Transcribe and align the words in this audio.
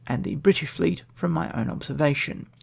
the 0.21 0.33
British 0.35 0.67
fleet 0.67 1.03
from 1.13 1.31
my 1.31 1.51
own 1.51 1.69
observation." 1.69 2.47